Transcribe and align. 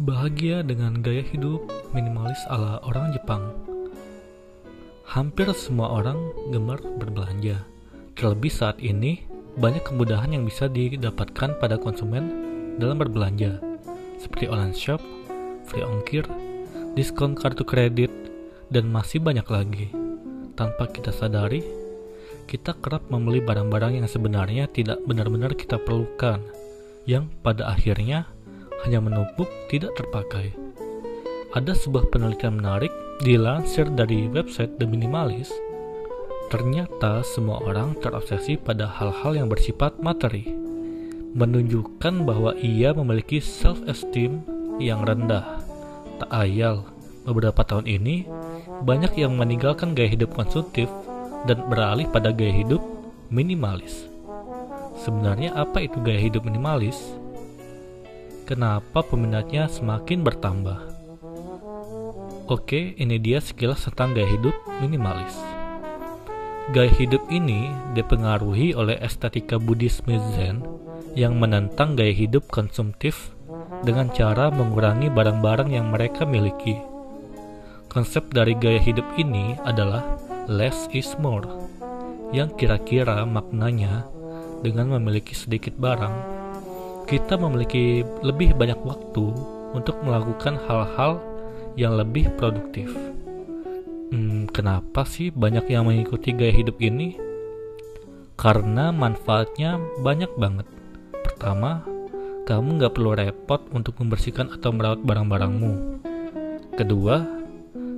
Bahagia 0.00 0.64
dengan 0.64 1.04
gaya 1.04 1.20
hidup 1.20 1.68
minimalis 1.92 2.40
ala 2.48 2.80
orang 2.88 3.12
Jepang. 3.12 3.52
Hampir 5.04 5.44
semua 5.52 5.92
orang 5.92 6.16
gemar 6.48 6.80
berbelanja. 6.96 7.60
Terlebih 8.16 8.48
saat 8.48 8.80
ini, 8.80 9.28
banyak 9.60 9.84
kemudahan 9.84 10.32
yang 10.32 10.48
bisa 10.48 10.72
didapatkan 10.72 11.52
pada 11.60 11.76
konsumen 11.76 12.32
dalam 12.80 12.96
berbelanja, 12.96 13.60
seperti 14.16 14.48
online 14.48 14.72
shop, 14.72 15.04
free 15.68 15.84
ongkir, 15.84 16.24
diskon 16.96 17.36
kartu 17.36 17.68
kredit, 17.68 18.08
dan 18.72 18.88
masih 18.88 19.20
banyak 19.20 19.44
lagi. 19.52 19.92
Tanpa 20.56 20.88
kita 20.88 21.12
sadari, 21.12 21.60
kita 22.48 22.72
kerap 22.80 23.04
membeli 23.12 23.44
barang-barang 23.44 24.00
yang 24.00 24.08
sebenarnya 24.08 24.64
tidak 24.72 24.96
benar-benar 25.04 25.52
kita 25.52 25.76
perlukan, 25.76 26.40
yang 27.04 27.28
pada 27.44 27.68
akhirnya 27.68 28.24
hanya 28.84 29.00
menumpuk 29.02 29.48
tidak 29.68 29.92
terpakai. 29.98 30.54
Ada 31.50 31.74
sebuah 31.74 32.14
penelitian 32.14 32.62
menarik 32.62 32.94
dilansir 33.20 33.90
dari 33.90 34.30
website 34.30 34.78
The 34.78 34.86
Minimalist. 34.86 35.52
Ternyata 36.50 37.22
semua 37.22 37.62
orang 37.62 37.94
terobsesi 37.98 38.58
pada 38.58 38.86
hal-hal 38.86 39.38
yang 39.38 39.48
bersifat 39.50 39.98
materi, 40.02 40.50
menunjukkan 41.34 42.26
bahwa 42.26 42.58
ia 42.58 42.90
memiliki 42.90 43.38
self-esteem 43.38 44.42
yang 44.82 45.06
rendah. 45.06 45.62
Tak 46.18 46.30
ayal, 46.30 46.90
beberapa 47.22 47.62
tahun 47.62 47.86
ini 47.86 48.26
banyak 48.82 49.14
yang 49.20 49.38
meninggalkan 49.38 49.94
gaya 49.94 50.10
hidup 50.10 50.34
konsumtif 50.34 50.90
dan 51.46 51.62
beralih 51.70 52.08
pada 52.10 52.34
gaya 52.34 52.52
hidup 52.52 52.82
minimalis. 53.30 54.10
Sebenarnya 55.00 55.54
apa 55.54 55.86
itu 55.86 55.96
gaya 56.02 56.18
hidup 56.18 56.44
minimalis? 56.44 56.98
Kenapa 58.50 59.06
peminatnya 59.06 59.70
semakin 59.70 60.26
bertambah. 60.26 60.90
Oke, 62.50 62.98
ini 62.98 63.22
dia 63.22 63.38
sekilas 63.38 63.86
tentang 63.86 64.10
gaya 64.10 64.26
hidup 64.26 64.50
minimalis. 64.82 65.38
Gaya 66.74 66.90
hidup 66.98 67.22
ini 67.30 67.70
dipengaruhi 67.94 68.74
oleh 68.74 68.98
estetika 68.98 69.54
Buddhisme 69.54 70.18
Zen 70.34 70.66
yang 71.14 71.38
menentang 71.38 71.94
gaya 71.94 72.10
hidup 72.10 72.50
konsumtif 72.50 73.30
dengan 73.86 74.10
cara 74.10 74.50
mengurangi 74.50 75.14
barang-barang 75.14 75.70
yang 75.70 75.86
mereka 75.94 76.26
miliki. 76.26 76.74
Konsep 77.86 78.34
dari 78.34 78.58
gaya 78.58 78.82
hidup 78.82 79.06
ini 79.14 79.54
adalah 79.62 80.18
less 80.50 80.90
is 80.90 81.14
more, 81.22 81.46
yang 82.34 82.50
kira-kira 82.58 83.22
maknanya 83.22 84.10
dengan 84.66 84.98
memiliki 84.98 85.38
sedikit 85.38 85.78
barang 85.78 86.39
kita 87.10 87.34
memiliki 87.34 88.06
lebih 88.22 88.54
banyak 88.54 88.78
waktu 88.86 89.34
untuk 89.74 89.98
melakukan 90.06 90.54
hal-hal 90.70 91.18
yang 91.74 91.98
lebih 91.98 92.30
produktif. 92.38 92.86
Hmm, 94.14 94.46
kenapa 94.46 95.02
sih 95.02 95.34
banyak 95.34 95.66
yang 95.74 95.90
mengikuti 95.90 96.30
gaya 96.30 96.54
hidup 96.54 96.78
ini? 96.78 97.18
Karena 98.38 98.94
manfaatnya 98.94 99.82
banyak 100.06 100.30
banget. 100.38 100.70
Pertama, 101.26 101.82
kamu 102.46 102.78
nggak 102.78 102.94
perlu 102.94 103.18
repot 103.18 103.58
untuk 103.74 103.98
membersihkan 103.98 104.46
atau 104.54 104.70
merawat 104.70 105.02
barang-barangmu. 105.02 105.72
Kedua, 106.78 107.26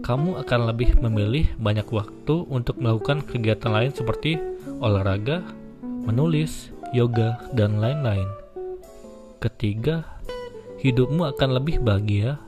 kamu 0.00 0.40
akan 0.48 0.60
lebih 0.72 0.96
memilih 1.04 1.52
banyak 1.60 1.88
waktu 1.92 2.48
untuk 2.48 2.80
melakukan 2.80 3.20
kegiatan 3.20 3.68
lain 3.68 3.92
seperti 3.92 4.40
olahraga, 4.80 5.44
menulis, 5.84 6.72
yoga, 6.96 7.36
dan 7.52 7.80
lain-lain. 7.80 8.43
Ketiga, 9.44 10.08
hidupmu 10.80 11.28
akan 11.36 11.60
lebih 11.60 11.84
bahagia 11.84 12.40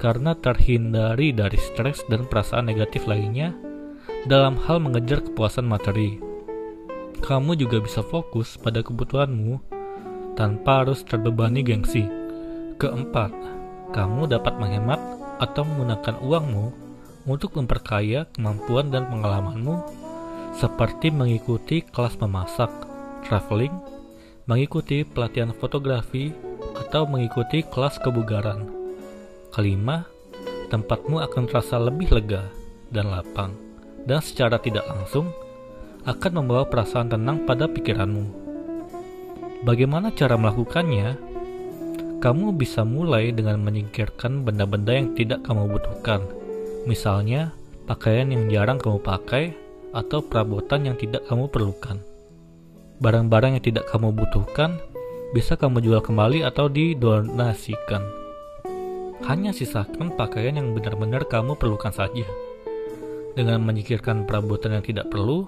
karena 0.00 0.32
terhindari 0.32 1.28
dari 1.36 1.60
stres 1.60 2.00
dan 2.08 2.24
perasaan 2.24 2.72
negatif 2.72 3.04
lainnya 3.04 3.52
dalam 4.24 4.56
hal 4.64 4.80
mengejar 4.80 5.20
kepuasan 5.20 5.68
materi. 5.68 6.16
Kamu 7.20 7.52
juga 7.52 7.84
bisa 7.84 8.00
fokus 8.00 8.56
pada 8.56 8.80
kebutuhanmu 8.80 9.60
tanpa 10.40 10.88
harus 10.88 11.04
terbebani 11.04 11.60
gengsi. 11.60 12.08
Keempat, 12.80 13.28
kamu 13.92 14.32
dapat 14.32 14.56
menghemat 14.56 15.04
atau 15.44 15.68
menggunakan 15.68 16.16
uangmu 16.24 16.66
untuk 17.28 17.60
memperkaya 17.60 18.24
kemampuan 18.32 18.88
dan 18.88 19.04
pengalamanmu 19.12 19.84
seperti 20.56 21.12
mengikuti 21.12 21.84
kelas 21.84 22.16
memasak, 22.16 22.72
traveling, 23.28 23.97
mengikuti 24.48 25.04
pelatihan 25.04 25.52
fotografi, 25.52 26.32
atau 26.72 27.04
mengikuti 27.04 27.60
kelas 27.68 28.00
kebugaran. 28.00 28.64
Kelima, 29.52 30.08
tempatmu 30.72 31.20
akan 31.20 31.44
terasa 31.44 31.76
lebih 31.76 32.08
lega 32.16 32.48
dan 32.88 33.12
lapang, 33.12 33.52
dan 34.08 34.24
secara 34.24 34.56
tidak 34.56 34.88
langsung 34.88 35.28
akan 36.08 36.32
membawa 36.40 36.64
perasaan 36.64 37.12
tenang 37.12 37.44
pada 37.44 37.68
pikiranmu. 37.68 38.24
Bagaimana 39.68 40.08
cara 40.16 40.40
melakukannya? 40.40 41.28
Kamu 42.18 42.56
bisa 42.56 42.82
mulai 42.82 43.30
dengan 43.30 43.62
menyingkirkan 43.62 44.42
benda-benda 44.48 44.96
yang 44.96 45.12
tidak 45.12 45.44
kamu 45.44 45.76
butuhkan, 45.76 46.24
misalnya 46.88 47.52
pakaian 47.84 48.32
yang 48.32 48.48
jarang 48.48 48.80
kamu 48.80 48.98
pakai 49.04 49.52
atau 49.92 50.24
perabotan 50.24 50.88
yang 50.88 50.96
tidak 50.96 51.22
kamu 51.28 51.46
perlukan. 51.52 52.07
Barang-barang 52.98 53.54
yang 53.54 53.62
tidak 53.62 53.86
kamu 53.94 54.10
butuhkan 54.10 54.82
bisa 55.30 55.54
kamu 55.54 55.78
jual 55.86 56.02
kembali 56.02 56.42
atau 56.42 56.66
didonasikan. 56.66 58.02
Hanya 59.22 59.54
sisakan 59.54 60.18
pakaian 60.18 60.58
yang 60.58 60.74
benar-benar 60.74 61.22
kamu 61.30 61.54
perlukan 61.54 61.94
saja. 61.94 62.26
Dengan 63.38 63.62
menyikirkan 63.62 64.26
perabotan 64.26 64.74
yang 64.74 64.82
tidak 64.82 65.06
perlu, 65.14 65.46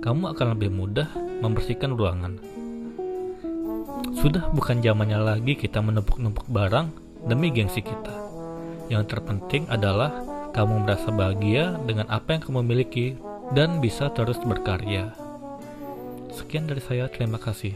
kamu 0.00 0.32
akan 0.32 0.56
lebih 0.56 0.72
mudah 0.72 1.12
membersihkan 1.44 1.92
ruangan. 1.92 2.40
Sudah 4.16 4.48
bukan 4.56 4.80
zamannya 4.80 5.20
lagi 5.20 5.60
kita 5.60 5.84
menumpuk-numpuk 5.84 6.48
barang 6.48 6.88
demi 7.28 7.52
gengsi 7.52 7.84
kita. 7.84 8.16
Yang 8.88 9.12
terpenting 9.12 9.68
adalah 9.68 10.24
kamu 10.56 10.88
merasa 10.88 11.12
bahagia 11.12 11.76
dengan 11.84 12.08
apa 12.08 12.32
yang 12.32 12.42
kamu 12.48 12.64
miliki 12.64 13.20
dan 13.52 13.76
bisa 13.84 14.08
terus 14.16 14.40
berkarya. 14.40 15.27
Sekian 16.38 16.70
dari 16.70 16.78
saya, 16.78 17.10
terima 17.10 17.42
kasih. 17.42 17.74